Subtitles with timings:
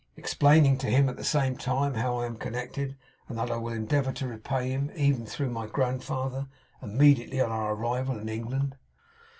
[0.15, 2.95] Explaining to him at the same time how I am connected,
[3.29, 6.47] and that I will endeavour to repay him, even through my grandfather,
[6.81, 8.77] immediately on our arrival in England?